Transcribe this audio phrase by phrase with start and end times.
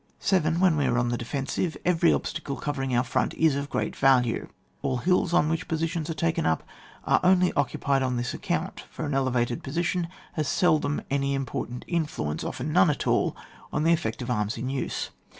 [0.17, 0.59] 7.
[0.59, 4.47] When we are on the defensive, every obstacle covering our front is of great value.
[4.81, 6.63] All hills on which positions are taken up
[7.05, 11.85] are only occupied on this account; for an elevated position has seldom any im portant
[11.87, 13.37] influence, often none at all,
[13.71, 15.11] on the effect of the arms in use.